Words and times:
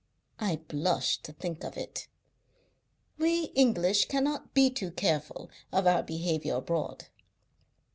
I 0.39 0.55
blush 0.55 1.19
to 1.21 1.31
think 1.31 1.63
of 1.63 1.77
it. 1.77 2.07
We 3.19 3.51
English 3.53 4.07
cannot 4.07 4.51
be 4.55 4.71
too 4.71 4.89
careful 4.89 5.51
of 5.71 5.85
our 5.85 6.01
behavior 6.01 6.55
abroad. 6.55 7.05